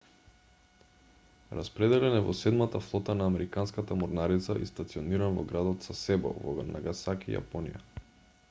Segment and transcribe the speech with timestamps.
[1.57, 7.37] распределен е во седмата флота на американската морнарица и стациониран во градот сасебо во нагасаки
[7.37, 7.85] јапонија